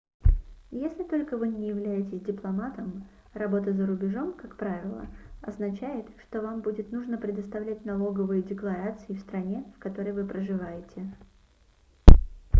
если 0.71 1.03
только 1.03 1.37
вы 1.37 1.47
не 1.49 1.67
являетесь 1.67 2.21
дипломатом 2.21 3.07
работа 3.33 3.71
за 3.71 3.85
рубежом 3.85 4.33
как 4.33 4.57
правило 4.57 5.05
означает 5.43 6.07
что 6.23 6.41
вам 6.41 6.61
будет 6.61 6.91
нужно 6.91 7.19
предоставлять 7.19 7.85
налоговые 7.85 8.41
декларации 8.41 9.13
в 9.13 9.19
стране 9.19 9.63
в 9.75 9.77
которой 9.79 10.13
вы 10.13 10.25
проживаете 10.25 11.05